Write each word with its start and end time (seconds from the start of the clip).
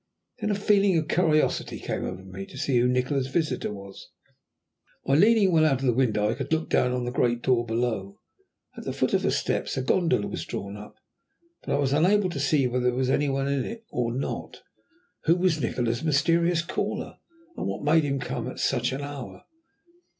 Then 0.39 0.49
a 0.49 0.55
feeling 0.55 0.97
of 0.97 1.07
curiosity 1.07 1.77
came 1.79 2.03
over 2.05 2.23
me 2.23 2.47
to 2.47 2.57
see 2.57 2.79
who 2.79 2.87
Nikola's 2.87 3.27
visitor 3.27 3.71
was. 3.71 4.09
By 5.05 5.13
leaning 5.13 5.51
well 5.51 5.63
out 5.63 5.81
of 5.81 5.85
the 5.85 5.93
window, 5.93 6.27
I 6.27 6.33
could 6.33 6.51
look 6.51 6.71
down 6.71 6.91
on 6.91 7.05
the 7.05 7.11
great 7.11 7.43
door 7.43 7.67
below. 7.67 8.19
At 8.75 8.83
the 8.83 8.93
foot 8.93 9.13
of 9.13 9.21
the 9.21 9.29
steps 9.29 9.77
a 9.77 9.83
gondola 9.83 10.25
was 10.25 10.43
drawn 10.43 10.75
up, 10.75 10.95
but 11.63 11.75
I 11.75 11.77
was 11.77 11.93
unable 11.93 12.31
to 12.31 12.39
see 12.39 12.65
whether 12.65 12.85
there 12.85 12.95
was 12.95 13.11
any 13.11 13.29
one 13.29 13.47
in 13.47 13.63
it 13.63 13.85
or 13.91 14.11
not. 14.11 14.63
Who 15.25 15.35
was 15.35 15.61
Nikola's 15.61 16.01
mysterious 16.03 16.63
caller, 16.63 17.19
and 17.55 17.67
what 17.67 17.83
made 17.83 18.03
him 18.03 18.19
come 18.19 18.47
at 18.47 18.57
such 18.57 18.91
an 18.93 19.01
hour? 19.01 19.43